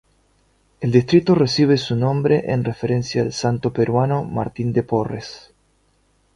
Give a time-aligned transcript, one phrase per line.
[0.79, 5.51] El distrito recibe su nombre en referencia al santo peruano Martín de Porres.